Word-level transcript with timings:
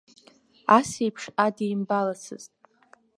Ас 0.77 0.89
еиԥш 1.03 1.23
адимбалацызт. 1.45 2.53